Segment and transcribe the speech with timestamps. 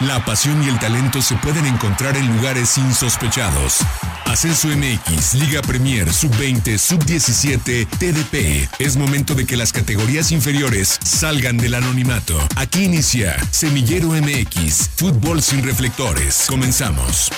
[0.00, 3.78] La pasión y el talento se pueden encontrar en lugares insospechados.
[4.26, 8.68] Ascenso MX, Liga Premier, Sub-20, Sub-17, TDP.
[8.78, 12.38] Es momento de que las categorías inferiores salgan del anonimato.
[12.54, 16.44] Aquí inicia Semillero MX, Fútbol sin reflectores.
[16.46, 17.32] Comenzamos.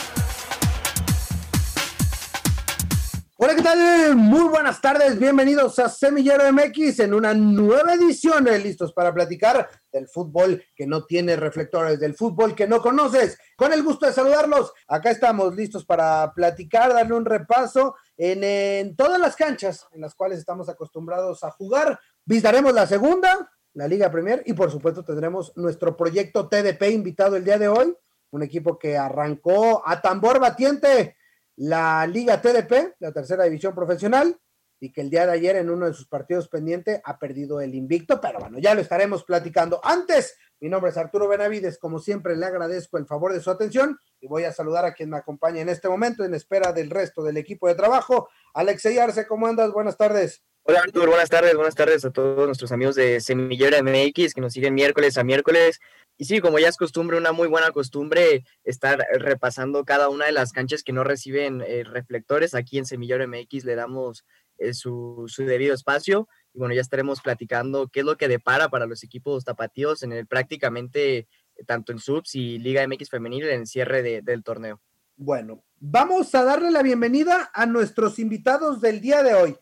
[3.72, 4.16] Tal?
[4.16, 9.68] Muy buenas tardes, bienvenidos a Semillero MX en una nueva edición de Listos para platicar
[9.92, 13.38] del fútbol que no tiene reflectores, del fútbol que no conoces.
[13.56, 18.96] Con el gusto de saludarlos, acá estamos listos para platicar, darle un repaso en, en
[18.96, 21.98] todas las canchas en las cuales estamos acostumbrados a jugar.
[22.24, 27.44] Visitaremos la segunda, la Liga Premier, y por supuesto tendremos nuestro proyecto TDP invitado el
[27.44, 27.96] día de hoy,
[28.30, 31.16] un equipo que arrancó a tambor batiente
[31.60, 34.34] la Liga TDP, la tercera división profesional,
[34.80, 37.74] y que el día de ayer en uno de sus partidos pendiente ha perdido el
[37.74, 39.78] invicto, pero bueno, ya lo estaremos platicando.
[39.84, 43.98] Antes, mi nombre es Arturo Benavides, como siempre le agradezco el favor de su atención
[44.20, 47.22] y voy a saludar a quien me acompaña en este momento en espera del resto
[47.22, 48.30] del equipo de trabajo.
[48.54, 49.70] Alexey Arce, ¿cómo andas?
[49.70, 50.42] Buenas tardes.
[50.70, 54.72] Hola buenas tardes, buenas tardes a todos nuestros amigos de Semillera MX que nos siguen
[54.72, 55.80] miércoles a miércoles
[56.16, 60.32] y sí, como ya es costumbre, una muy buena costumbre estar repasando cada una de
[60.32, 62.54] las canchas que no reciben eh, reflectores.
[62.54, 64.24] Aquí en Semillero MX le damos
[64.58, 66.28] eh, su, debido espacio.
[66.54, 70.12] Y bueno, ya estaremos platicando qué es lo que depara para los equipos tapatíos en
[70.12, 71.26] el prácticamente eh,
[71.66, 74.80] tanto en subs y Liga MX femenil en el cierre de, del torneo.
[75.16, 79.56] Bueno, vamos a darle la bienvenida a nuestros invitados del día de hoy.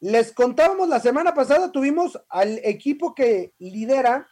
[0.00, 4.28] Les contábamos la semana pasada, tuvimos al equipo que lidera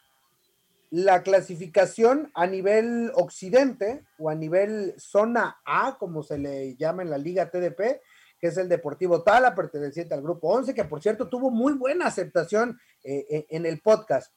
[0.89, 7.11] la clasificación a nivel occidente o a nivel zona A, como se le llama en
[7.11, 8.01] la Liga TDP,
[8.39, 12.07] que es el Deportivo Tala, perteneciente al Grupo 11, que por cierto tuvo muy buena
[12.07, 14.33] aceptación eh, eh, en el podcast.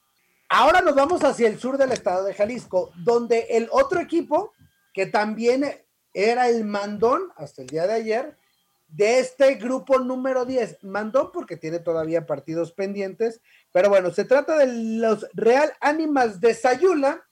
[0.49, 4.53] Ahora nos vamos hacia el sur del estado de Jalisco, donde el otro equipo,
[4.93, 5.65] que también
[6.13, 8.37] era el mandón hasta el día de ayer,
[8.93, 10.83] de este grupo número 10.
[10.83, 14.67] Mandó porque tiene todavía partidos pendientes, pero bueno, se trata de
[14.99, 17.25] los Real Ánimas de Sayula,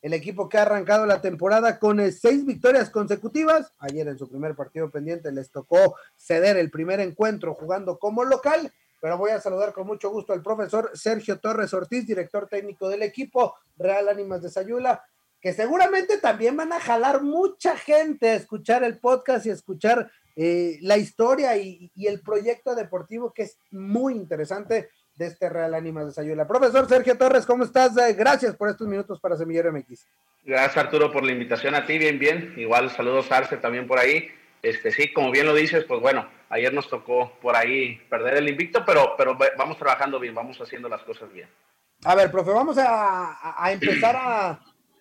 [0.00, 3.72] el equipo que ha arrancado la temporada con eh, seis victorias consecutivas.
[3.80, 8.72] Ayer en su primer partido pendiente les tocó ceder el primer encuentro jugando como local,
[9.00, 13.02] pero voy a saludar con mucho gusto al profesor Sergio Torres Ortiz, director técnico del
[13.02, 15.02] equipo Real Ánimas de Sayula
[15.40, 20.10] que seguramente también van a jalar mucha gente a escuchar el podcast y a escuchar
[20.40, 26.06] eh, la historia y, el proyecto deportivo que es muy interesante de este Real Ánimas
[26.06, 26.46] de Sayula.
[26.46, 27.96] Profesor Sergio Torres, ¿cómo estás?
[27.96, 30.06] Eh, gracias por estos minutos para Semillero MX.
[30.44, 32.54] Gracias Arturo por la invitación a ti, bien, bien.
[32.56, 34.28] Igual saludos a Arce también por ahí.
[34.62, 38.48] Este, sí, como bien lo dices, pues bueno, ayer nos tocó por ahí perder el
[38.48, 41.48] invicto, pero, pero vamos trabajando bien, vamos haciendo las cosas bien.
[42.04, 44.60] A ver, profe, vamos a, a empezar a,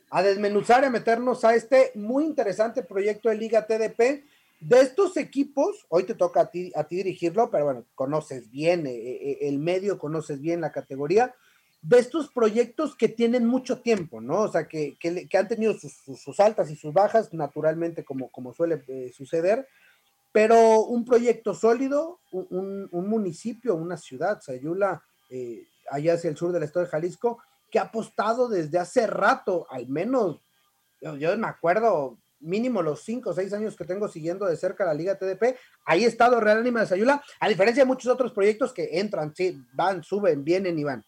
[0.09, 4.25] a desmenuzar y a meternos a este muy interesante proyecto de Liga TDP
[4.59, 8.87] de estos equipos, hoy te toca a ti, a ti dirigirlo, pero bueno, conoces bien
[8.87, 11.35] eh, eh, el medio, conoces bien la categoría,
[11.81, 14.41] de estos proyectos que tienen mucho tiempo, ¿no?
[14.41, 14.97] O sea, que,
[15.37, 19.67] han tenido sus, altas y sus bajas, naturalmente, como, como suele eh, suceder,
[20.31, 25.03] pero un proyecto sólido, un, municipio, una ciudad, Sayula,
[25.89, 27.39] allá hacia el sur del estado de Jalisco,
[27.71, 30.41] que ha apostado desde hace rato, al menos,
[31.01, 34.85] yo, yo me acuerdo, mínimo los cinco o seis años que tengo siguiendo de cerca
[34.85, 38.31] la Liga TDP, ahí ha estado Real Anima de Sayula, a diferencia de muchos otros
[38.31, 41.03] proyectos que entran, sí, van, suben, vienen y van.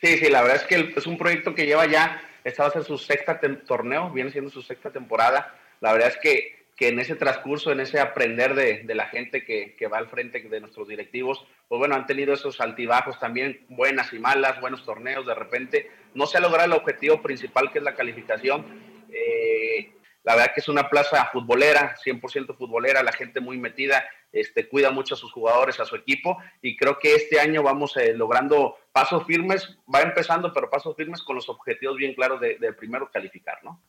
[0.00, 2.72] Sí, sí, la verdad es que es un proyecto que lleva ya, esta va a
[2.72, 5.54] ser su sexta torneo, viene siendo su sexta temporada.
[5.80, 9.44] La verdad es que, que en ese transcurso, en ese aprender de, de la gente
[9.44, 13.64] que, que, va al frente de nuestros directivos, pues bueno, han tenido esos altibajos también,
[13.68, 17.78] buenas y malas, buenos torneos, de repente no se ha logrado el objetivo principal que
[17.78, 18.64] es la calificación.
[19.10, 19.92] Eh,
[20.26, 24.90] la verdad que es una plaza futbolera, 100% futbolera, la gente muy metida, este, cuida
[24.90, 28.74] mucho a sus jugadores, a su equipo, y creo que este año vamos eh, logrando
[28.90, 33.62] pasos firmes, va empezando, pero pasos firmes con los objetivos bien claros de, primero calificar,
[33.62, 33.80] ¿no?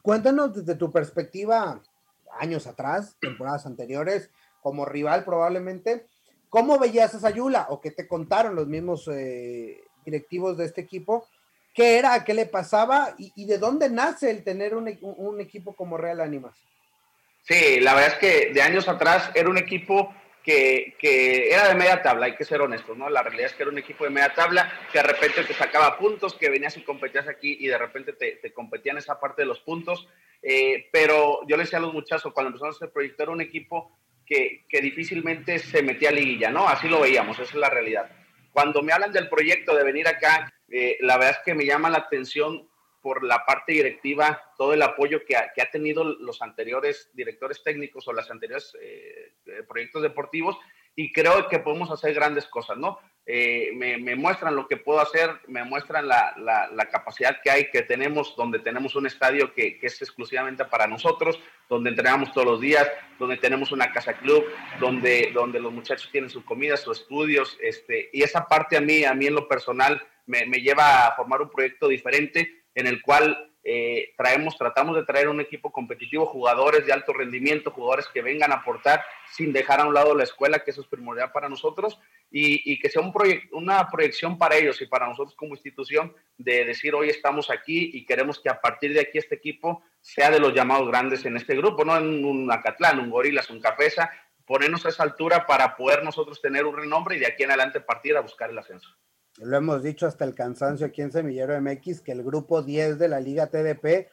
[0.00, 1.82] Cuéntanos desde tu perspectiva,
[2.40, 4.30] años atrás, temporadas anteriores,
[4.62, 6.06] como rival probablemente,
[6.48, 11.28] ¿cómo veías a Sayula o qué te contaron los mismos eh, directivos de este equipo
[11.74, 15.96] qué era, qué le pasaba y, de dónde nace el tener un, un, equipo como
[15.96, 16.54] Real Ánimas.
[17.42, 20.14] Sí, la verdad es que de años atrás era un equipo
[20.44, 23.08] que, que, era de media tabla, hay que ser honestos, ¿no?
[23.08, 25.98] La realidad es que era un equipo de media tabla que de repente te sacaba
[25.98, 29.46] puntos, que venías y competías aquí y de repente te, te competían esa parte de
[29.46, 30.08] los puntos.
[30.42, 33.96] Eh, pero yo le decía a los muchachos, cuando empezamos este proyecto, era un equipo
[34.26, 36.68] que, que difícilmente se metía a liguilla, ¿no?
[36.68, 38.10] Así lo veíamos, esa es la realidad.
[38.52, 41.90] Cuando me hablan del proyecto de venir acá, eh, la verdad es que me llama
[41.90, 42.68] la atención
[43.02, 47.62] por la parte directiva, todo el apoyo que ha, que ha tenido los anteriores directores
[47.62, 49.32] técnicos o los anteriores eh,
[49.68, 50.56] proyectos deportivos
[50.94, 52.98] y creo que podemos hacer grandes cosas, ¿no?
[53.24, 57.50] Eh, me, me, muestran lo que puedo hacer, me muestran la, la, la, capacidad que
[57.50, 61.38] hay, que tenemos, donde tenemos un estadio que, que, es exclusivamente para nosotros,
[61.68, 62.90] donde entrenamos todos los días,
[63.20, 64.44] donde tenemos una casa club,
[64.80, 69.04] donde, donde los muchachos tienen su comida, sus estudios, este, y esa parte a mí,
[69.04, 73.52] a mí en lo personal, me, lleva a formar un proyecto diferente en el cual
[73.64, 78.50] eh, traemos, tratamos de traer un equipo competitivo, jugadores de alto rendimiento, jugadores que vengan
[78.50, 82.00] a aportar sin dejar a un lado la escuela, que eso es primordial para nosotros,
[82.30, 83.12] y, que sea un
[83.52, 88.04] una proyección para ellos y para nosotros como institución de decir hoy estamos aquí y
[88.04, 91.54] queremos que a partir de aquí este equipo sea de los llamados grandes en este
[91.54, 94.10] grupo, no en un Acatlán, un Gorilas, un Cafesa,
[94.46, 97.80] ponernos a esa altura para poder nosotros tener un renombre y de aquí en adelante
[97.80, 98.88] partir a buscar el ascenso
[99.44, 103.08] lo hemos dicho hasta el cansancio aquí en Semillero MX, que el grupo 10 de
[103.08, 104.08] la Liga TDP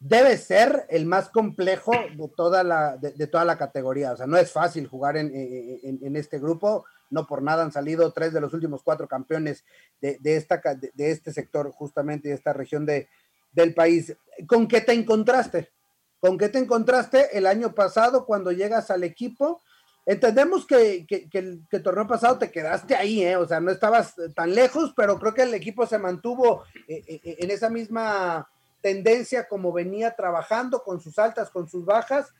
[0.00, 4.12] debe ser el más complejo de toda la, de, toda la categoría.
[4.12, 6.86] O sea, no es fácil jugar en, en, este grupo.
[7.10, 9.64] No por nada han salido tres de los últimos cuatro campeones
[10.00, 13.08] de, de esta, de, este sector, justamente de esta región de,
[13.52, 14.16] del país.
[14.46, 15.70] ¿Con qué te encontraste?
[16.18, 19.60] ¿Con qué te encontraste el año pasado cuando llegas al equipo?
[20.06, 23.36] Entendemos que, que, que, el, torneo pasado te quedaste ahí, ¿eh?
[23.36, 27.36] o sea, no estabas tan lejos, pero creo que el equipo se mantuvo eh, eh,
[27.38, 28.48] en esa misma
[28.80, 32.32] tendencia como venía trabajando, con sus altas, con sus bajas.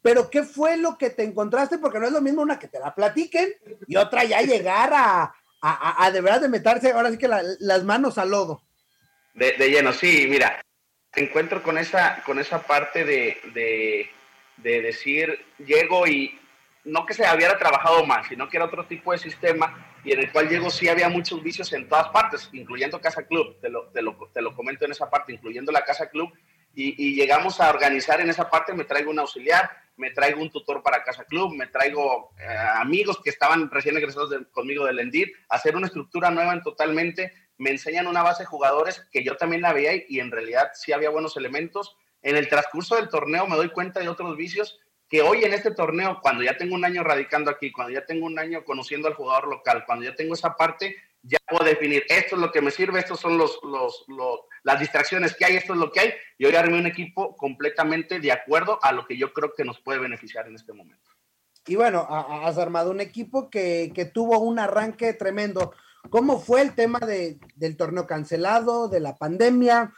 [0.00, 1.78] Pero, ¿qué fue lo que te encontraste?
[1.78, 3.52] Porque no es lo mismo una que te la platiquen
[3.88, 7.82] y otra ya llegar a, a, de verdad de meterse ahora sí que la, las
[7.82, 8.62] manos al lodo.
[9.34, 10.62] De, de, lleno, sí, mira,
[11.12, 14.08] te encuentro con esa, con esa parte de,
[14.56, 16.38] de decir, llego y,
[16.88, 20.20] no que se hubiera trabajado más, sino que era otro tipo de sistema y en
[20.20, 23.88] el cual llegó sí había muchos vicios en todas partes, incluyendo Casa Club, te lo,
[23.88, 26.32] te lo, te lo comento en esa parte, incluyendo la Casa Club,
[26.74, 30.80] y, llegamos a organizar en esa parte, me traigo un auxiliar, me traigo un tutor
[30.80, 35.32] para Casa Club, me traigo eh, amigos que estaban recién egresados de, conmigo del Endir,
[35.48, 39.62] hacer una estructura nueva en totalmente, me enseñan una base de jugadores que yo también
[39.62, 41.96] la veía y en realidad sí había buenos elementos.
[42.22, 45.70] En el transcurso del torneo me doy cuenta de otros vicios que hoy en este
[45.70, 49.14] torneo, cuando ya tengo un año radicando aquí, cuando ya tengo un año conociendo al
[49.14, 52.70] jugador local, cuando ya tengo esa parte, ya puedo definir, esto es lo que me
[52.70, 54.06] sirve, estos son los, los,
[54.62, 58.20] las distracciones que hay, esto es lo que hay, y hoy armé un equipo completamente
[58.20, 61.10] de acuerdo a lo que yo creo que nos puede beneficiar en este momento.
[61.66, 65.74] Y bueno, has armado un equipo que, que tuvo un arranque tremendo.
[66.08, 69.92] ¿Cómo fue el tema de, del torneo cancelado, de la pandemia?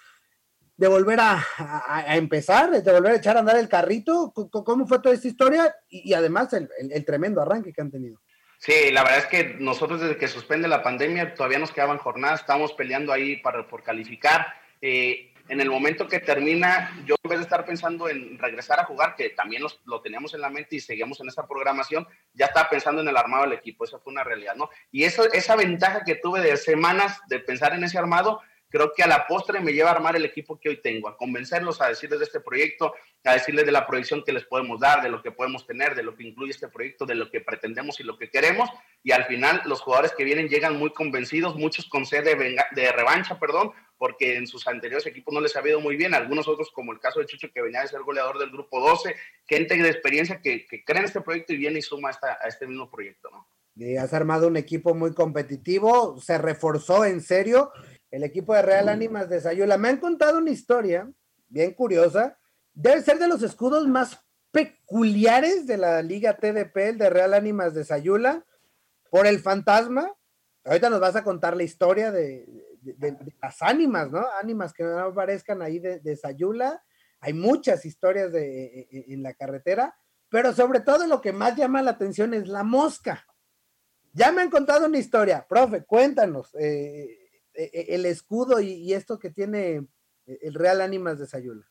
[0.80, 4.32] De volver a, a, a, empezar, de volver a echar a andar el carrito?
[4.32, 5.76] ¿Cómo fue toda esta historia?
[5.90, 8.18] Y, y además el, el, el, tremendo arranque que han tenido.
[8.56, 12.40] Sí, la verdad es que nosotros desde que suspende la pandemia todavía nos quedaban jornadas,
[12.40, 14.54] estábamos peleando ahí para, por calificar.
[14.80, 18.84] Eh, en el momento que termina, yo en vez de estar pensando en regresar a
[18.84, 22.46] jugar, que también los, lo teníamos en la mente y seguíamos en esa programación, ya
[22.46, 24.70] estaba pensando en el armado del equipo, esa fue una realidad, ¿no?
[24.90, 29.02] Y eso, esa ventaja que tuve de semanas de pensar en ese armado, creo que
[29.02, 31.88] a la postre me lleva a armar el equipo que hoy tengo, a convencerlos, a
[31.88, 32.94] decirles de este proyecto,
[33.24, 36.02] a decirles de la proyección que les podemos dar, de lo que podemos tener, de
[36.02, 38.70] lo que incluye este proyecto, de lo que pretendemos y lo que queremos.
[39.02, 43.38] Y al final los jugadores que vienen llegan muy convencidos, muchos con sed de, revancha,
[43.38, 46.92] perdón, porque en sus anteriores equipos no les ha ido muy bien, algunos otros como
[46.92, 49.14] el caso de Chucho que venía de ser goleador del grupo 12,
[49.46, 52.48] gente de experiencia que, que cree en este proyecto y viene y suma esta, a
[52.48, 53.46] este mismo proyecto, ¿no?
[53.76, 57.72] Y has armado un equipo muy competitivo, se reforzó en serio
[58.10, 59.78] el equipo de Real Ánimas de Sayula.
[59.78, 61.10] Me han contado una historia
[61.48, 62.38] bien curiosa.
[62.72, 67.74] Debe ser de los escudos más peculiares de la Liga TDP, el de Real Ánimas
[67.74, 68.44] de Sayula,
[69.10, 70.10] por el fantasma.
[70.64, 72.46] Ahorita nos vas a contar la historia de,
[72.80, 74.24] de, de, de las ánimas, ¿no?
[74.40, 76.82] Ánimas que no aparezcan ahí de, Sayula.
[77.20, 79.94] Hay muchas historias de, en la carretera,
[80.28, 83.24] pero sobre todo lo que más llama la atención es la mosca.
[84.12, 86.54] Ya me han contado una historia, profe, cuéntanos.
[86.58, 87.19] Eh,
[87.54, 89.86] el escudo y, esto que tiene
[90.26, 91.66] el Real Ánimas de Sayula.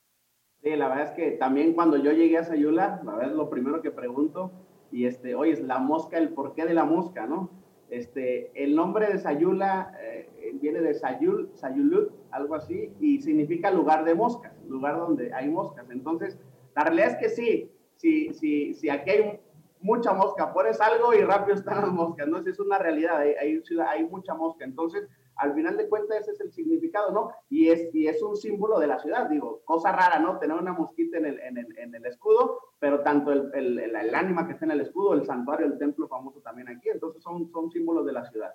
[0.62, 3.50] Sí, la verdad es que también cuando yo llegué a Sayula, la verdad es lo
[3.50, 4.52] primero que pregunto,
[4.92, 7.50] y este, oye, es la mosca, el porqué de la mosca, ¿no?
[7.90, 10.30] Este, el nombre de Sayula eh,
[10.62, 15.90] viene de Sayul, Sayulut, algo así, y significa lugar de moscas, lugar donde hay moscas.
[15.90, 16.38] Entonces,
[16.76, 19.40] la realidad es que sí, si, si, si aquí hay
[19.80, 22.38] mucha mosca, pones algo y rápido están las moscas, ¿no?
[22.38, 24.66] Es una realidad, hay mucha mosca.
[24.66, 25.08] Entonces,
[25.40, 27.32] al final de cuentas ese es el significado, ¿no?
[27.50, 30.38] Y es, y es un símbolo de la ciudad, digo, cosa rara, ¿no?
[30.38, 34.16] Tener una mosquita en el, en el, en el escudo, pero tanto el, el, el,
[34.16, 37.50] ánima que está en el escudo, el santuario, el templo famoso también aquí, entonces son,
[37.52, 38.54] son símbolos de la ciudad.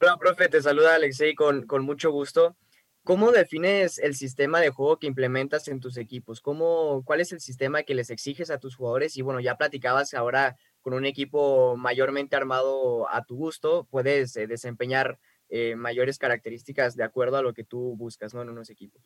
[0.00, 2.56] Hola, profe, te saluda Alexei con, con mucho gusto.
[3.04, 6.40] ¿Cómo defines el sistema de juego que implementas en tus equipos?
[6.40, 9.16] ¿Cómo, ¿Cuál es el sistema que les exiges a tus jugadores?
[9.16, 14.46] Y bueno, ya platicabas ahora con un equipo mayormente armado a tu gusto, puedes eh,
[14.46, 15.18] desempeñar
[15.48, 18.42] eh, mayores características de acuerdo a lo que tú buscas ¿no?
[18.42, 19.02] en unos equipos.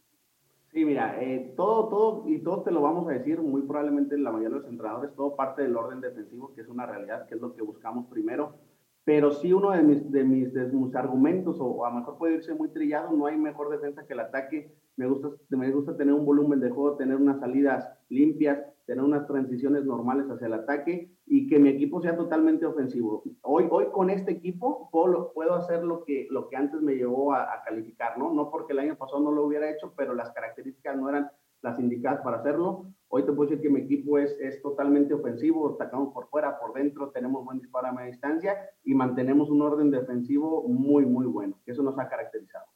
[0.73, 4.33] Sí, mira, eh, todo, todo, y todo te lo vamos a decir, muy probablemente la
[4.33, 7.41] mayoría de los entrenadores, todo parte del orden defensivo, que es una realidad, que es
[7.41, 8.59] lo que buscamos primero
[9.05, 12.55] pero sí uno de mis, de mis, de argumentos, o, a lo mejor puede irse
[12.55, 14.73] muy trillado, no hay mejor defensa que el ataque.
[14.97, 19.27] Me gusta, me gusta tener un volumen de juego, tener unas salidas limpias, tener unas
[19.27, 23.23] transiciones normales hacia el ataque y que mi equipo sea totalmente ofensivo.
[23.41, 27.33] Hoy, hoy con este equipo puedo, puedo hacer lo que, lo que antes me llevó
[27.33, 28.35] a, calificar, ¿no?
[28.35, 31.31] No porque el año pasado no lo hubiera hecho, pero las características no eran
[31.62, 32.85] las indicadas para hacerlo.
[33.09, 36.75] Hoy te puedo decir que mi equipo es, es totalmente ofensivo, atacamos por fuera, por
[36.75, 41.59] dentro, tenemos buen disparo a media distancia y mantenemos un orden defensivo muy, muy bueno,
[41.65, 42.67] que eso nos ha caracterizado.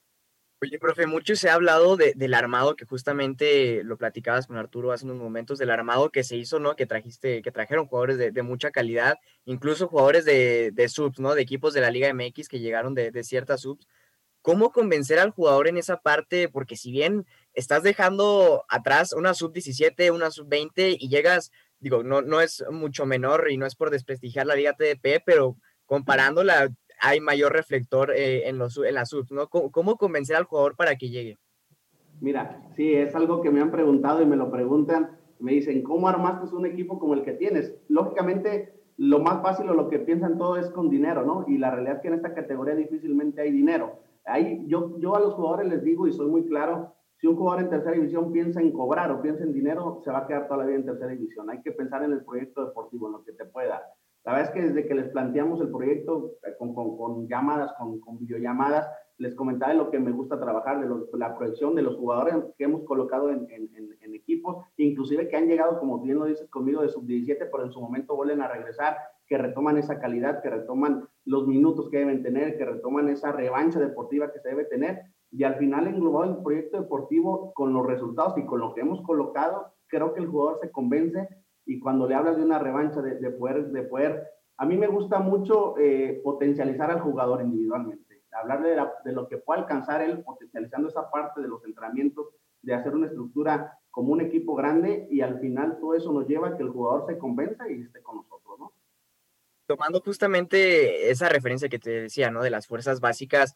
[0.62, 4.90] Oye, profe, mucho se ha hablado de, del armado que justamente lo platicabas con Arturo
[4.90, 6.76] hace unos momentos, del armado que se hizo, ¿no?
[6.76, 11.34] Que trajiste, que trajeron jugadores de, mucha calidad, incluso jugadores de, de, subs, ¿no?
[11.34, 13.86] De equipos de la Liga MX que llegaron de, ciertas subs.
[14.40, 16.48] ¿Cómo convencer al jugador en esa parte?
[16.48, 22.40] Porque si bien estás dejando atrás una sub-17, una sub-20 y llegas, digo, no, no
[22.40, 27.52] es mucho menor y no es por desprestigiar la Liga TDP, pero comparándola hay mayor
[27.52, 29.48] reflector eh, en, los, en las subs, ¿no?
[29.48, 31.38] ¿Cómo, convencer al jugador para que llegue?
[32.20, 35.18] Mira, sí, es algo que me han preguntado y me lo preguntan.
[35.38, 37.74] Me dicen, ¿cómo armaste un equipo como el que tienes?
[37.88, 41.44] Lógicamente, lo más fácil o lo que piensan todo es con dinero, ¿no?
[41.46, 44.00] Y la realidad es que en esta categoría difícilmente hay dinero.
[44.24, 47.64] Ahí yo, yo a los jugadores les digo y soy muy claro, si un jugador
[47.64, 50.58] en tercera división piensa en cobrar o piensa en dinero, se va a quedar toda
[50.58, 51.48] la vida en tercera división.
[51.48, 53.82] Hay que pensar en el proyecto deportivo, en lo que te pueda.
[54.26, 57.73] La verdad es que desde que les planteamos el proyecto eh, con, con, con llamadas,
[57.78, 61.83] con, con, videollamadas, les comentaba de lo que me gusta trabajar, de la proyección de
[61.83, 66.18] los jugadores que hemos colocado en, en, en, equipos, inclusive que han llegado, como bien
[66.18, 68.97] lo dices conmigo, de sub-17, pero en su momento vuelven a regresar,
[69.28, 73.78] que retoman esa calidad, que retoman los minutos que deben tener, que retoman esa revancha
[73.78, 78.37] deportiva que se debe tener y al final englobado el proyecto deportivo con los resultados
[78.38, 81.28] y con lo que hemos colocado, creo que el jugador se convence
[81.66, 84.87] y cuando le hablas de una revancha, de, de poder, de poder, a mí me
[84.87, 90.23] gusta mucho eh, potencializar al jugador individualmente, hablarle de, de, lo que puede alcanzar él,
[90.23, 92.28] potencializando esa parte de los entrenamientos,
[92.62, 96.49] de hacer una estructura como un equipo grande y al final todo eso nos lleva
[96.49, 98.73] a que el jugador se convenza y esté con nosotros, ¿no?
[99.66, 102.42] Tomando justamente esa referencia que te decía, ¿no?
[102.42, 103.54] De las fuerzas básicas,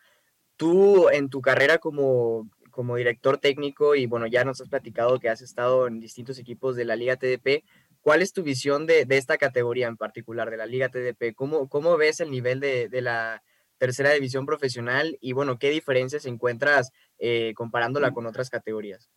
[0.57, 5.29] tú en tu carrera como, como director técnico, y bueno, ya nos has platicado que
[5.29, 7.65] has estado en distintos equipos de la Liga TDP,
[8.01, 11.35] ¿cuál es tu visión de, de esta categoría en particular, de la Liga TDP?
[11.35, 13.43] ¿Cómo, cómo ves el nivel de, de, la
[13.79, 19.11] tercera división profesional y bueno, qué diferencias encuentras eh, comparándola con otras categorías?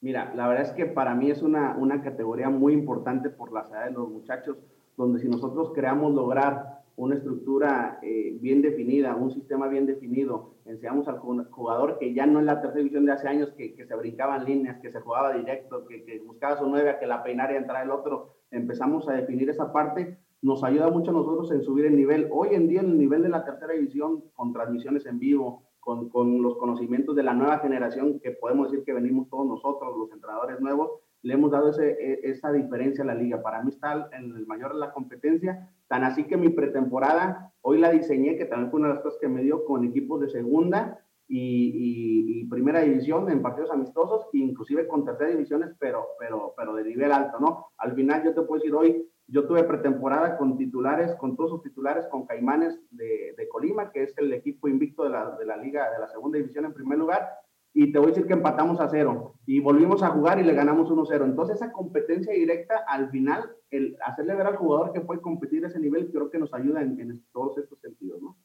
[0.00, 3.62] Mira, la verdad es que para mí es una, una categoría muy importante por la
[3.62, 4.56] edad de los muchachos,
[4.96, 11.06] donde si nosotros queremos lograr una estructura eh, bien definida, un sistema bien definido, enseñamos
[11.06, 13.94] al jugador que ya no es la tercera división de hace años, que, que se
[13.94, 17.56] brincaban líneas, que se jugaba directo, que, que buscaba su nueve, que la peinara y
[17.56, 21.86] entrara el otro, empezamos a definir esa parte, nos ayuda mucho a nosotros en subir
[21.86, 22.28] el nivel.
[22.32, 26.42] Hoy en día el nivel de la tercera división, con transmisiones en vivo, con, con
[26.42, 30.60] los conocimientos de la nueva generación, que podemos decir que venimos todos nosotros, los entrenadores
[30.60, 30.90] nuevos,
[31.28, 33.42] le hemos dado ese, e, esa diferencia a la liga.
[33.42, 37.78] Para mí está en el mayor de la competencia, tan así que mi pretemporada hoy
[37.78, 40.30] la diseñé, que también fue una de las cosas que me dio con equipos de
[40.30, 46.54] segunda y, y, y primera división en partidos amistosos, inclusive con tercera divisiones, pero, pero,
[46.56, 47.66] pero de nivel alto, ¿no?
[47.76, 51.62] Al final yo te puedo decir hoy, yo tuve pretemporada con titulares, con todos sus
[51.62, 55.58] titulares, con Caimanes de, de Colima, que es el equipo invicto de la, de la
[55.58, 57.28] liga, de la segunda división en primer lugar,
[57.74, 60.54] y te voy a decir que empatamos a cero y volvimos a jugar y le
[60.54, 61.24] ganamos 1-0.
[61.24, 65.68] Entonces esa competencia directa, al final, el hacerle ver al jugador que puede competir a
[65.68, 68.36] ese nivel, creo que nos ayuda en, en todos estos sentidos, ¿no?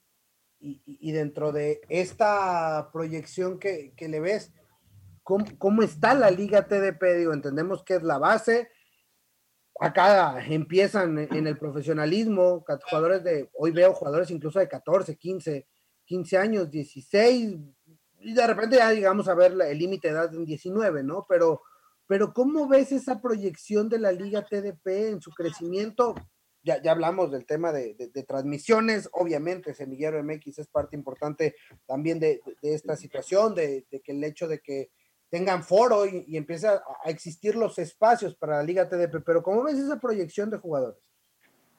[0.60, 4.54] Y, y, dentro de esta proyección que, que le ves,
[5.22, 7.04] ¿cómo, ¿cómo, está la liga TDP?
[7.18, 8.70] Digo, entendemos que es la base.
[9.78, 15.68] Acá empiezan en el profesionalismo, jugadores de, hoy veo jugadores incluso de 14, 15,
[16.06, 17.58] 15 años, 16,
[18.24, 21.26] y de repente ya llegamos a ver el límite de edad en 19, ¿no?
[21.28, 21.62] Pero,
[22.08, 26.16] pero ¿cómo ves esa proyección de la Liga TDP en su crecimiento?
[26.64, 32.20] Ya, ya hablamos del tema de, de, transmisiones, obviamente Semillero MX es parte importante también
[32.20, 34.90] de, de esta situación, de, que el hecho de que
[35.30, 39.78] tengan foro y, y a existir los espacios para la Liga TDP, pero ¿cómo ves
[39.78, 41.04] esa proyección de jugadores?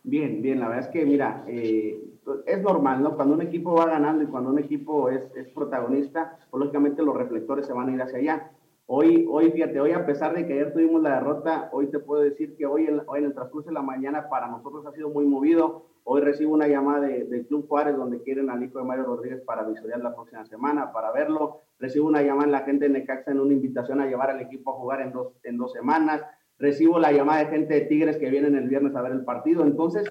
[0.06, 1.98] Bien, bien, la verdad es que, mira, eh,
[2.44, 3.16] es normal, ¿no?
[3.16, 7.16] Cuando un equipo va ganando y cuando un equipo es, es protagonista, pues, lógicamente los
[7.16, 8.50] reflectores se van a ir hacia allá.
[8.86, 12.20] Hoy, hoy, fíjate, hoy a pesar de que ayer tuvimos la derrota, hoy te puedo
[12.20, 15.24] decir que hoy, hoy en el transcurso de la mañana para nosotros ha sido muy
[15.24, 15.86] movido.
[16.04, 19.40] Hoy recibo una llamada del de Club Juárez donde quieren al hijo de Mario Rodríguez
[19.40, 21.62] para visoriar la próxima semana, para verlo.
[21.78, 24.70] Recibo una llamada en la gente de Necaxa en una invitación a llevar al equipo
[24.70, 26.22] a jugar en dos, en dos semanas.
[26.58, 29.64] Recibo la llamada de gente de Tigres que vienen el viernes a ver el partido.
[29.64, 30.10] Entonces,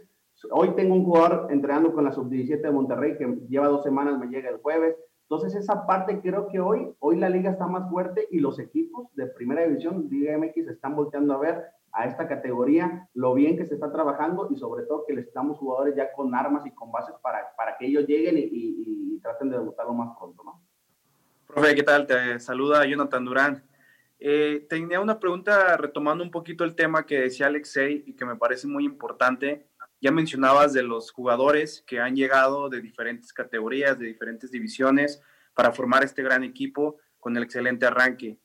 [0.52, 4.28] hoy tengo un jugador entrenando con la sub-17 de Monterrey que lleva dos semanas, me
[4.28, 4.96] llega el jueves.
[5.30, 9.08] Entonces, esa parte creo que hoy, hoy la liga está más fuerte y los equipos
[9.16, 13.66] de primera división, Liga MX, están volteando a ver a esta categoría, lo bien que
[13.66, 16.92] se está trabajando y sobre todo que les damos jugadores ya con armas y con
[16.92, 20.62] bases para, para que ellos lleguen y, y, traten de debutarlo más pronto, ¿no?
[21.48, 22.06] Profe, ¿qué tal?
[22.06, 23.64] Te saluda Jonathan Durán.
[24.26, 28.38] Eh, tenía una pregunta retomando un poquito el tema que decía Alexei y que me
[28.38, 29.68] parece muy importante.
[30.00, 35.22] Ya mencionabas de los jugadores que han llegado de diferentes categorías, de diferentes divisiones,
[35.54, 38.40] para formar este gran equipo con el excelente arranque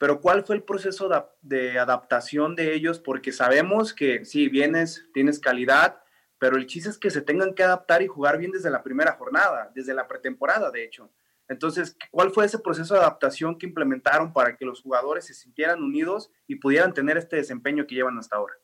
[0.00, 1.10] pero ¿cuál fue el proceso
[1.42, 2.98] de adaptación de ellos?
[2.98, 6.02] Porque sabemos que sí, vienes, tienes calidad,
[6.38, 9.12] pero el chiste es que se tengan que adaptar y jugar bien desde la primera
[9.12, 11.12] jornada, desde la pretemporada, de hecho.
[11.50, 15.82] Entonces, ¿cuál fue ese proceso de adaptación que implementaron para que los jugadores se sintieran
[15.82, 18.54] unidos y pudieran tener este desempeño que llevan hasta ahora?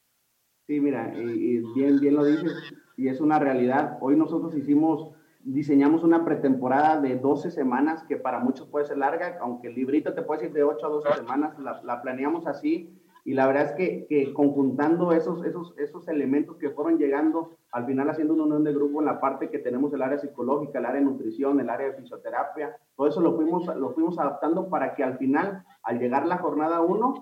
[0.66, 2.52] Sí, mira, bien, bien lo dices,
[2.97, 3.99] y es una realidad.
[4.00, 5.16] Hoy nosotros hicimos
[5.47, 10.12] diseñamos una pretemporada de 12 semanas, que para muchos puede ser larga, aunque el librito
[10.12, 13.00] te puede decir de 8 a 12 semanas, la, planeamos así.
[13.26, 17.85] Y la verdad es que, que, conjuntando esos, esos, esos elementos que fueron llegando, al
[17.85, 20.87] final haciendo una unión de grupo en la parte que tenemos el área psicológica, el
[20.87, 24.95] área de nutrición, el área de fisioterapia, todo eso lo fuimos, lo fuimos adaptando para
[24.95, 27.14] que al final, al llegar la jornada 1,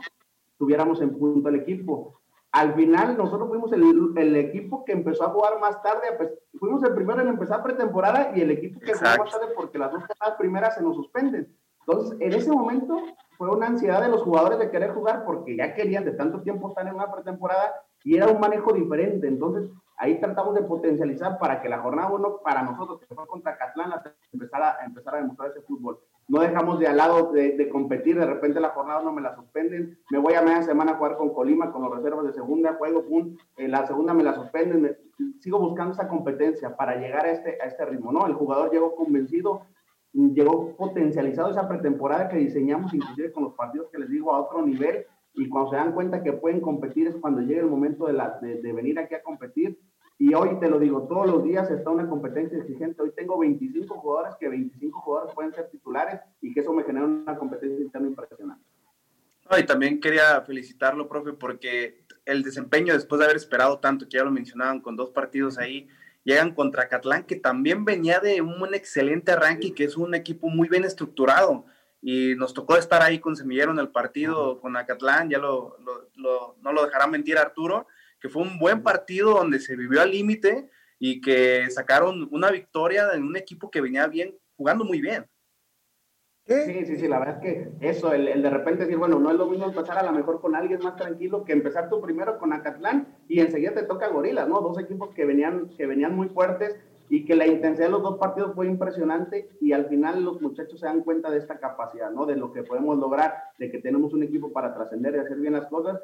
[0.58, 2.20] tuviéramos en punto el equipo
[2.52, 3.82] al final nosotros fuimos el,
[4.16, 6.30] el, equipo que empezó a jugar más tarde, pues,
[6.60, 9.90] fuimos el primero en empezar pretemporada y el equipo que jugó más tarde porque las
[9.90, 10.04] dos
[10.38, 11.52] primeras se nos suspenden.
[11.86, 12.96] Entonces, en ese momento
[13.36, 16.68] fue una ansiedad de los jugadores de querer jugar porque ya querían de tanto tiempo
[16.68, 19.26] estar en una pretemporada y era un manejo diferente.
[19.26, 23.56] Entonces, ahí tratamos de potencializar para que la jornada uno, para nosotros, que fue contra
[23.56, 23.92] Catlán,
[24.32, 28.26] empezara, a, empezar a demostrar ese fútbol no dejamos de al lado de, competir, de
[28.26, 31.34] repente la jornada no me la suspenden, me voy a media semana a jugar con
[31.34, 34.96] Colima, con los reservas de segunda, juego, pum, en la segunda me la suspenden,
[35.40, 38.26] sigo buscando esa competencia para llegar a este, a este ritmo, ¿no?
[38.26, 39.62] El jugador llegó convencido,
[40.14, 44.64] llegó potencializado esa pretemporada que diseñamos, inclusive con los partidos que les digo a otro
[44.64, 48.12] nivel, y cuando se dan cuenta que pueden competir es cuando llega el momento de,
[48.12, 49.78] la, de, de venir aquí a competir,
[50.16, 53.02] y hoy te lo digo, todos los días está una competencia exigente.
[53.02, 57.04] Hoy tengo 25 jugadores, que 25 jugadores pueden ser titulares y que eso me genera
[57.04, 58.64] una competencia interna impresionante.
[59.58, 64.24] y también quería felicitarlo, profe, porque el desempeño después de haber esperado tanto, que ya
[64.24, 65.88] lo mencionaban con dos partidos ahí,
[66.24, 70.48] llegan contra Catlán, que también venía de un excelente arranque y que es un equipo
[70.48, 71.66] muy bien estructurado.
[72.02, 75.78] Y nos tocó estar ahí con Semillero en el partido con Acatlán, ya lo,
[76.16, 77.86] lo, no lo dejará mentir Arturo,
[78.20, 83.12] que fue un buen partido donde se vivió al límite y que sacaron una victoria
[83.12, 85.26] en un equipo que venía bien, jugando muy bien.
[86.46, 89.36] Sí, sí, sí, la verdad es que eso, el, de repente decir, bueno, no es
[89.36, 92.52] lo mismo empezar a lo mejor con alguien más tranquilo que empezar tú primero con
[92.52, 94.60] Acatlán y enseguida te toca Gorilas, ¿no?
[94.60, 96.76] Dos equipos que venían, que venían muy fuertes
[97.08, 100.80] y que la intensidad de los dos partidos fue impresionante y al final los muchachos
[100.80, 102.26] se dan cuenta de esta capacidad, ¿no?
[102.26, 105.54] De lo que podemos lograr, de que tenemos un equipo para trascender y hacer bien
[105.54, 105.98] las cosas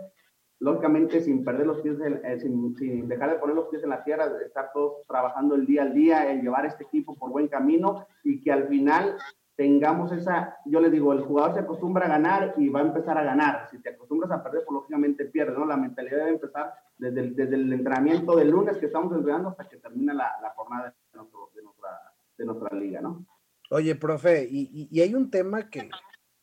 [0.61, 4.31] lógicamente sin perder los pies, eh, sin, dejar de poner los pies en la tierra,
[4.45, 8.43] estar todos trabajando el día al día, el llevar este equipo por buen camino y
[8.43, 9.17] que al final
[9.61, 13.19] tengamos esa, yo les digo, el jugador se acostumbra a ganar y va a empezar
[13.19, 13.69] a ganar.
[13.71, 15.67] Si te acostumbras a perder, pues lógicamente pierdes, ¿no?
[15.67, 19.69] La mentalidad debe empezar desde el, desde el entrenamiento del lunes que estamos entrenando hasta
[19.69, 21.91] que termina la, jornada de, nuestra,
[22.39, 23.27] de nuestra liga, ¿no?
[23.71, 25.91] Oye, profe, y, y hay un tema que,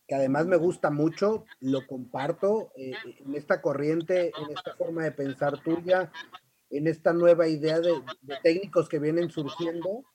[0.07, 2.93] que además me gusta mucho, lo comparto eh,
[3.25, 6.11] en esta corriente, en esta forma de pensar tuya,
[6.69, 7.93] en esta nueva idea de,
[8.41, 10.05] técnicos que vienen surgiendo,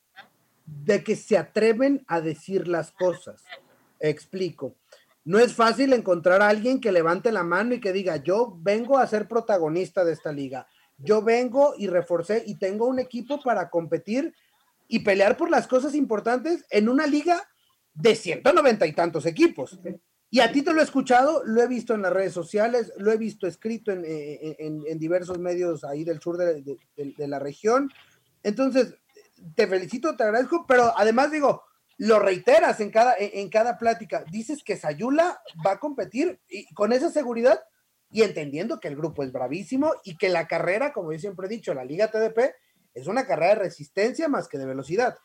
[0.84, 3.44] de que se atreven a decir las cosas.
[4.00, 4.76] Explico.
[5.24, 8.98] No es fácil encontrar a alguien que levante la mano y que diga, yo vengo
[8.98, 10.66] a ser protagonista de esta liga.
[10.98, 14.34] Yo vengo y reforcé y tengo un equipo para competir
[14.88, 17.48] y pelear por las cosas importantes en una liga
[17.94, 19.78] de 190 y tantos equipos.
[20.30, 23.12] Y a ti te lo he escuchado, lo he visto en las redes sociales, lo
[23.12, 26.62] he visto escrito en, en, diversos medios ahí del sur de,
[26.96, 27.90] de, la región.
[28.42, 28.94] Entonces,
[29.54, 31.62] te felicito, te agradezco, pero además digo,
[31.98, 34.24] lo reiteras en cada, en cada plática.
[34.30, 37.60] Dices que Sayula va a competir y con esa seguridad.
[38.14, 41.48] y entendiendo que el grupo es bravísimo y que la carrera, como yo siempre he
[41.48, 42.54] dicho, la Liga TDP
[42.92, 45.16] es una carrera de resistencia más que de velocidad.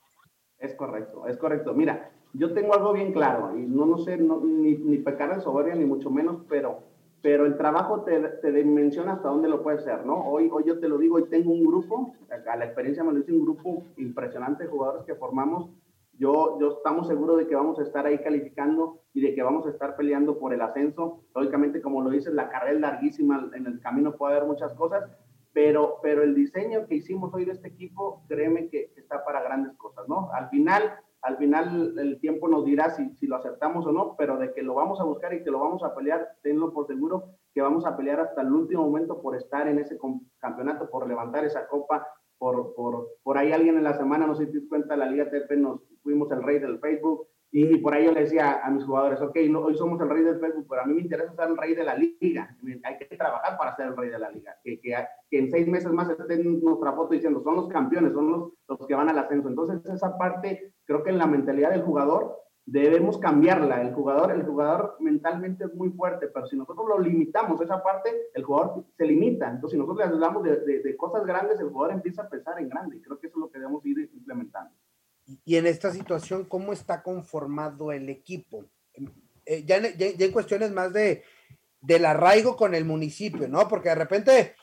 [0.57, 1.73] Es correcto, es correcto.
[1.73, 5.75] Mira, yo tengo algo bien claro y no, no sé, ni, ni pecar de soberbia,
[5.75, 6.83] ni mucho menos, pero,
[7.21, 10.27] pero el trabajo te, te dimensiona hasta dónde lo puedes hacer, ¿no?
[10.27, 13.19] Hoy, hoy yo te lo digo, hoy tengo un grupo, a la experiencia me lo
[13.19, 15.69] dice un grupo impresionante de jugadores que formamos.
[16.19, 19.67] Yo, yo estamos seguros de que vamos a estar ahí calificando y de que vamos
[19.67, 21.23] a estar peleando por el ascenso.
[21.35, 25.03] Lógicamente, como lo dices, la carrera es larguísima, en el camino puede haber muchas cosas,
[25.53, 29.75] pero, pero el diseño que hicimos hoy de este equipo, créeme que está para grandes
[29.77, 30.29] cosas, ¿no?
[30.33, 30.83] Al final,
[31.21, 34.61] al final el tiempo nos dirá si, si, lo aceptamos o no, pero de que
[34.61, 37.85] lo vamos a buscar y que lo vamos a pelear, tenlo por seguro que vamos
[37.85, 39.97] a pelear hasta el último momento por estar en ese
[40.39, 44.45] campeonato, por levantar esa copa, por, por, por ahí alguien en la semana, no sé
[44.45, 48.05] si te cuenta, la Liga TP nos fuimos el rey del Facebook, y por ahí
[48.05, 50.81] yo le decía a mis jugadores, ok, no, hoy somos el rey del Facebook, pero
[50.81, 52.55] a mí me interesa ser el rey de la liga.
[52.83, 54.55] Hay que trabajar para ser el rey de la liga.
[54.63, 54.95] Que, que,
[55.29, 58.85] que en seis meses más estén nuestra foto diciendo, son los campeones, son los, los
[58.85, 59.47] que van al ascenso.
[59.47, 63.81] Entonces, esa parte, creo que en la mentalidad del jugador debemos cambiarla.
[63.81, 68.09] El jugador, el jugador mentalmente es muy fuerte, pero si nosotros lo limitamos, esa parte,
[68.33, 69.49] el jugador se limita.
[69.49, 72.59] Entonces, si nosotros le hablamos de, de, de cosas grandes, el jugador empieza a pensar
[72.59, 73.01] en grande.
[73.01, 74.71] Creo que eso es lo que debemos ir implementando.
[75.45, 78.65] Y en esta situación, ¿cómo está conformado el equipo?
[79.45, 81.23] Eh, ya, ya, ya, en cuestiones más de
[81.79, 83.67] del arraigo con el municipio, ¿no?
[83.67, 84.55] Porque de repente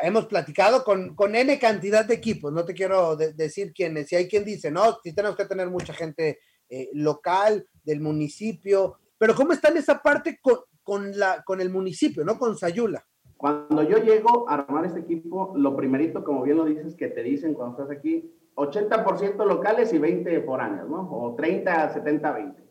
[0.00, 4.16] hemos platicado con, con N cantidad de equipos, no te quiero de, decir quiénes, si
[4.16, 6.38] hay quien dice, no, sí tenemos que tener mucha gente
[6.68, 11.70] eh, local, del municipio, pero ¿cómo está en esa parte con, con, la, con el
[11.70, 12.38] municipio, ¿no?
[12.38, 13.06] Con Sayula.
[13.36, 17.22] Cuando yo llego a armar este equipo, lo primerito, como bien lo dices, que te
[17.22, 21.08] dicen cuando estás aquí, 80% locales y 20 foráneos, ¿no?
[21.10, 22.62] O 30, 70, 20.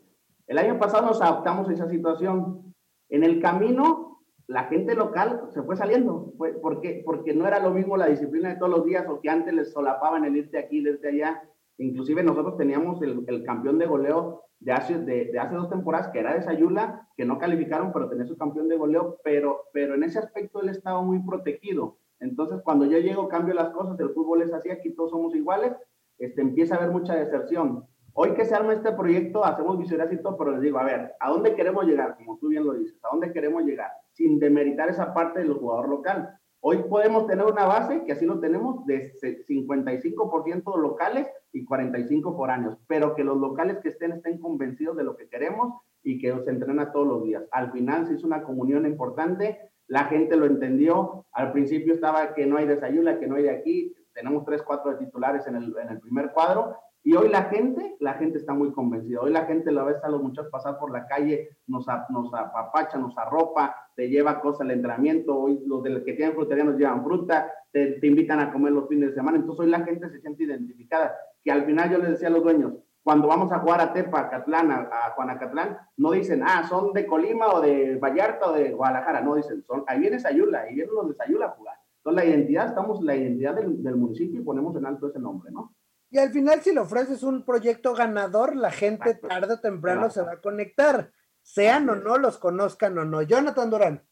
[0.48, 2.74] El año pasado nos adaptamos a esa situación.
[3.10, 6.34] En el camino, la gente local se fue saliendo.
[6.38, 9.30] Fue porque, porque no era lo mismo la disciplina de todos los días o que
[9.30, 11.44] antes les solapaban el irte aquí, el irte allá.
[11.78, 16.08] Inclusive nosotros teníamos el, el campeón de goleo de hace, de, de, hace dos temporadas,
[16.08, 19.94] que era de Sayula, que no calificaron, pero tenía su campeón de goleo, pero, pero
[19.94, 24.10] en ese aspecto él estaba muy protegido entonces, cuando yo llego, cambio las cosas, el
[24.10, 25.74] fútbol es así, aquí todos somos iguales,
[26.18, 27.86] este, empieza a haber mucha deserción.
[28.14, 31.14] Hoy que se arma este proyecto, hacemos visiones y todo, pero les digo, a ver,
[31.20, 32.16] ¿a dónde queremos llegar?
[32.16, 33.92] Como tú bien lo dices, ¿a dónde queremos llegar?
[34.14, 36.40] Sin demeritar esa parte del jugador local.
[36.62, 42.78] Hoy podemos tener una base, que así lo tenemos, de 55% locales y 45 foráneos,
[42.88, 46.50] pero que los locales que estén estén convencidos de lo que queremos y que se
[46.50, 47.44] entrena todos los días.
[47.52, 51.26] Al final se hizo una comunión importante, la gente lo entendió.
[51.32, 53.94] Al principio estaba que no hay de Sayula, que no hay de aquí.
[54.14, 56.76] Tenemos tres, cuatro titulares en el, en el primer cuadro.
[57.04, 59.22] Y hoy la gente, la gente está muy convencida.
[59.22, 62.98] Hoy la gente la ves a los muchachos pasar por la calle, nos, nos apapacha,
[62.98, 65.38] nos arropa, te lleva cosas al entrenamiento.
[65.38, 68.72] Hoy los de los que tienen frutería nos llevan fruta, te, te, invitan a comer
[68.72, 69.38] los fines de semana.
[69.38, 71.16] Entonces hoy la gente se siente identificada.
[71.44, 72.74] Que al final yo les decía a los dueños,
[73.06, 76.92] cuando vamos a jugar a Tepa, a Catlán, a, a Juanacatlán, no dicen, ah, son
[76.92, 80.74] de Colima o de Vallarta o de Guadalajara, no dicen, son, ahí viene Sayula, ahí
[80.74, 81.78] vienen los de Sayula a jugar.
[81.98, 85.52] Entonces la identidad, estamos la identidad del, del, municipio y ponemos en alto ese nombre,
[85.52, 85.76] ¿no?
[86.10, 89.28] Y al final, si le ofreces un proyecto ganador, la gente Exacto.
[89.28, 90.22] tarde o temprano Exacto.
[90.22, 91.12] se va a conectar,
[91.44, 93.22] sean o no, los conozcan o no.
[93.22, 94.04] Jonathan Durán.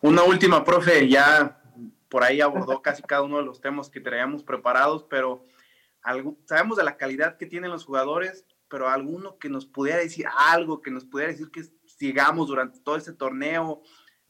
[0.00, 1.60] Una última, profe, ya
[2.08, 5.42] por ahí abordó casi cada uno de los temas que traíamos preparados, pero
[6.02, 10.26] algo, sabemos de la calidad que tienen los jugadores, pero alguno que nos pudiera decir
[10.36, 13.82] algo, que nos pudiera decir que sigamos durante todo este torneo,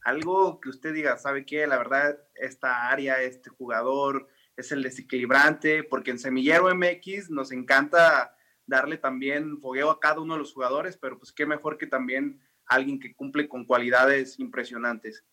[0.05, 1.67] algo que usted diga, ¿sabe qué?
[1.67, 8.35] La verdad, esta área, este jugador es el desequilibrante, porque en Semillero MX nos encanta
[8.67, 12.41] darle también fogueo a cada uno de los jugadores, pero pues qué mejor que también
[12.67, 15.25] alguien que cumple con cualidades impresionantes.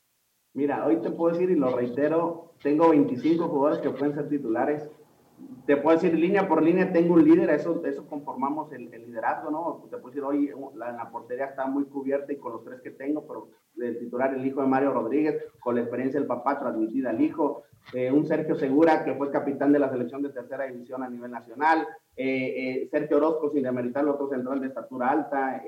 [0.53, 4.89] Mira, hoy te puedo decir y lo reitero, tengo 25 jugadores que pueden ser titulares,
[5.69, 9.51] te puedo decir línea por línea, tengo un líder, eso, eso conformamos el, el liderazgo,
[9.51, 9.87] ¿no?
[9.87, 12.89] Te puedo decir, hoy la, la, portería está muy cubierta y con los tres que
[12.89, 17.11] tengo, pero el titular, el hijo de Mario Rodríguez, con la experiencia del papá transmitida
[17.11, 21.03] al hijo, eh, un Sergio Segura, que fue capitán de la selección de tercera división
[21.03, 25.61] a nivel nacional, eh, eh, Sergio Orozco, sin demeritar el otro central de estatura alta,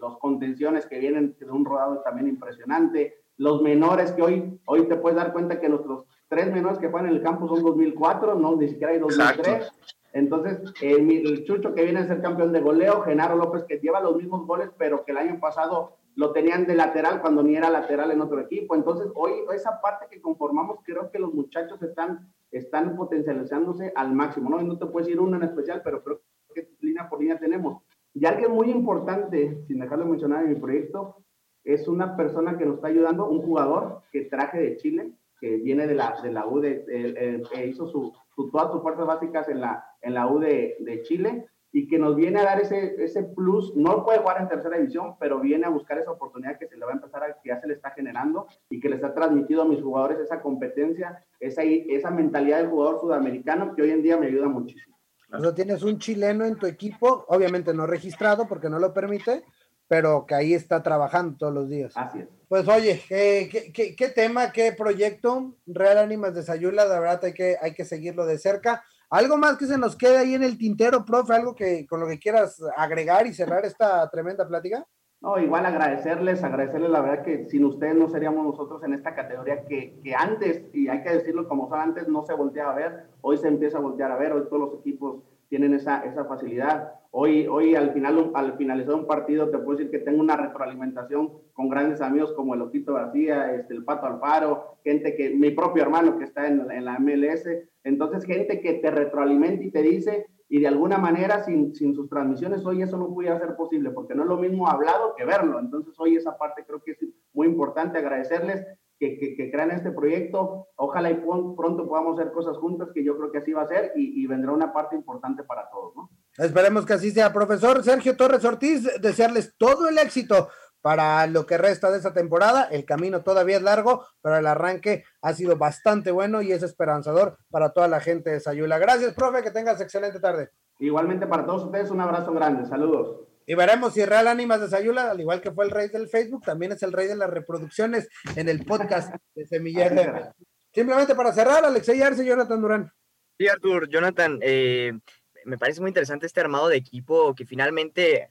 [0.00, 4.96] los contenciones que vienen de un rodado también impresionante, los menores que hoy, hoy te
[4.96, 8.56] puedes dar cuenta que nuestros tres menores que juegan en el campo son 2004, no,
[8.56, 9.48] ni siquiera hay 2003.
[9.48, 9.76] Exacto.
[10.12, 14.00] Entonces, eh, el Chucho que viene a ser campeón de goleo, Genaro López que lleva
[14.00, 17.68] los mismos goles, pero que el año pasado lo tenían de lateral cuando ni era
[17.68, 18.74] lateral en otro equipo.
[18.74, 24.48] Entonces, hoy esa parte que conformamos, creo que los muchachos están, están potencializándose al máximo,
[24.48, 24.60] ¿no?
[24.60, 26.22] Y no te puedes ir uno en especial, pero creo
[26.54, 27.82] que línea por línea tenemos.
[28.14, 31.18] Y algo muy importante, sin dejarlo mencionar en mi proyecto,
[31.62, 35.86] es una persona que nos está ayudando, un jugador que traje de Chile, que viene
[35.86, 38.12] de la, de la U, de, hizo su,
[38.50, 42.16] todas sus fuerzas básicas en la, en la U de, de Chile y que nos
[42.16, 43.76] viene a dar ese, ese plus.
[43.76, 46.86] No puede jugar en tercera división, pero viene a buscar esa oportunidad que se le
[46.86, 49.62] va a empezar a, que ya se le está generando y que les ha transmitido
[49.62, 54.16] a mis jugadores esa competencia, esa, esa mentalidad del jugador sudamericano que hoy en día
[54.16, 54.96] me ayuda muchísimo.
[55.32, 59.44] O tienes un chileno en tu equipo, obviamente no registrado porque no lo permite,
[59.88, 61.92] pero que ahí está trabajando todos los días.
[61.96, 62.28] Así es.
[62.48, 65.54] Pues oye, ¿qué, qué, qué tema, qué proyecto?
[65.66, 68.84] Real Ánimas de Sayula, de verdad hay que, hay que seguirlo de cerca.
[69.10, 71.34] ¿Algo más que se nos quede ahí en el tintero, profe?
[71.34, 74.86] ¿Algo que con lo que quieras agregar y cerrar esta tremenda plática?
[75.20, 79.64] No, igual agradecerles, agradecerles la verdad que sin ustedes no seríamos nosotros en esta categoría
[79.64, 83.06] que, que antes, y hay que decirlo como son antes, no se volteaba a ver,
[83.22, 86.92] hoy se empieza a voltear a ver, hoy todos los equipos tienen esa, esa facilidad.
[87.10, 91.32] Hoy, hoy al, final, al finalizar un partido te puedo decir que tengo una retroalimentación
[91.52, 95.82] con grandes amigos como el Otito García, este, el Pato Alfaro, gente que, mi propio
[95.82, 97.48] hermano que está en, en la MLS,
[97.84, 102.08] entonces gente que te retroalimenta y te dice, y de alguna manera sin, sin, sus
[102.08, 105.58] transmisiones hoy eso no pudiera ser posible, porque no es lo mismo hablado que verlo.
[105.58, 106.98] Entonces hoy esa parte creo que es
[107.32, 108.64] muy importante agradecerles
[108.98, 110.68] que, que, crean este proyecto.
[110.76, 113.92] Ojalá y pronto podamos hacer cosas juntas, que yo creo que así va a ser
[113.94, 115.94] y, y vendrá una parte importante para todos.
[115.96, 116.10] ¿no?
[116.38, 117.32] Esperemos que así sea.
[117.32, 120.48] Profesor Sergio Torres Ortiz, desearles todo el éxito
[120.86, 122.68] para lo que resta de esta temporada.
[122.70, 127.38] El camino todavía es largo, pero el arranque ha sido bastante bueno y es esperanzador
[127.50, 128.78] para toda la gente de Sayula.
[128.78, 130.50] Gracias, profe, que tengas excelente tarde.
[130.78, 132.66] Igualmente para todos ustedes, un abrazo grande.
[132.66, 133.26] Saludos.
[133.48, 136.42] Y veremos si Real Ánimas de Sayula, al igual que fue el rey del Facebook,
[136.44, 140.34] también es el rey de las reproducciones en el podcast de Semillero.
[140.74, 142.92] Simplemente para cerrar, Alexey Arce y Jonathan Durán.
[143.38, 144.98] Sí, Artur, Jonathan, eh,
[145.44, 148.28] me parece muy interesante este armado de equipo que finalmente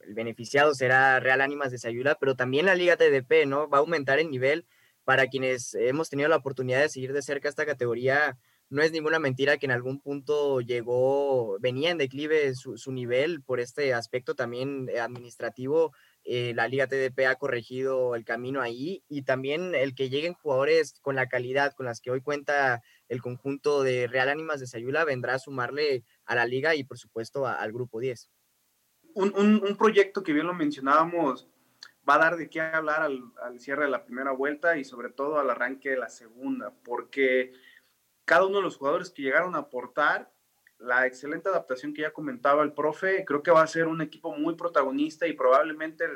[0.00, 3.70] el beneficiado será Real Ánimas de Sayula, pero también la Liga TDP, ¿no?
[3.70, 4.66] Va a aumentar el nivel
[5.04, 8.38] para quienes hemos tenido la oportunidad de seguir de cerca esta categoría
[8.72, 13.60] no es ninguna mentira que en algún punto llegó, venía en declive su, nivel por
[13.60, 15.92] este aspecto también eh, administrativo.
[16.24, 20.98] Eh, la Liga TDP ha corregido el camino ahí y también el que lleguen jugadores
[21.02, 25.04] con la calidad con las que hoy cuenta el conjunto de Real Ánimas de Sayula
[25.04, 28.30] vendrá a sumarle a la liga y por supuesto al grupo 10.
[29.14, 31.46] Un, un, proyecto que bien lo mencionábamos
[32.08, 35.10] va a dar de qué hablar al, al cierre de la primera vuelta y sobre
[35.10, 37.52] todo al arranque de la segunda, porque
[38.32, 40.32] cada uno de los jugadores que llegaron a aportar,
[40.78, 44.34] la excelente adaptación que ya comentaba el profe, creo que va a ser un equipo
[44.34, 46.06] muy protagonista y probablemente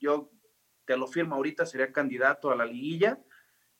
[0.00, 0.32] yo
[0.84, 3.20] te lo firmo ahorita, sería candidato a la liguilla,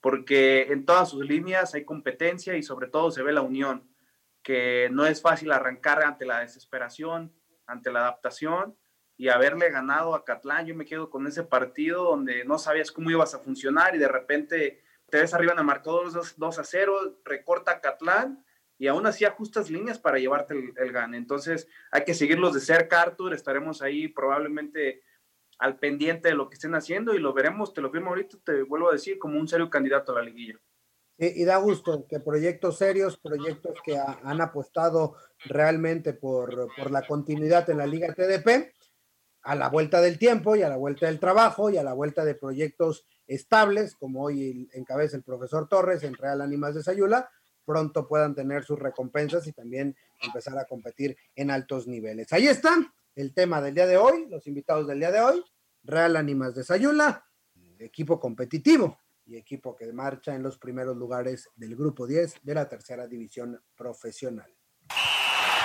[0.01, 3.93] porque en todas sus líneas hay competencia y sobre todo se ve la unión,
[4.41, 7.35] que no es fácil arrancar ante la desesperación,
[7.67, 8.79] ante la adaptación
[9.17, 13.11] y haberle ganado a Catlán, yo me quedo con ese partido donde no sabías cómo
[13.11, 17.21] ibas a funcionar y de repente te ves arriba en el marcador 2, a 0,
[17.25, 18.45] recorta Catlán
[18.79, 21.19] y aún así ajustas líneas para llevarte el, el gane.
[21.19, 23.35] Entonces hay que seguirlos de cerca, Arthur.
[23.35, 25.03] Estaremos ahí probablemente
[25.61, 28.63] al pendiente de lo que estén haciendo y lo veremos, te lo firmo ahorita, te
[28.63, 30.59] vuelvo a decir, como un serio candidato a la liguilla.
[31.19, 37.69] y da gusto que proyectos serios, proyectos que han apostado realmente por, por la continuidad
[37.69, 38.75] en la Liga TDP,
[39.43, 42.25] a la vuelta del tiempo y a la vuelta del trabajo y a la vuelta
[42.25, 47.31] de proyectos estables, como hoy encabeza el profesor Torres en Real Ánimas de Sayula,
[47.65, 52.33] pronto puedan tener sus recompensas y también empezar a competir en altos niveles.
[52.33, 52.75] Ahí está
[53.15, 55.45] el tema del día de hoy, los invitados del día de hoy,
[55.85, 57.25] Real Ánimas de Sayula,
[57.79, 62.69] equipo competitivo y equipo que marcha en los primeros lugares del grupo 10 de la
[62.69, 64.53] tercera división profesional.